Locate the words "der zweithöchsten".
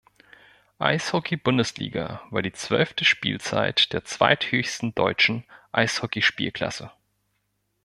3.93-4.95